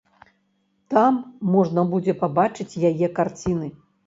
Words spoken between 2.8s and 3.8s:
яе карціны.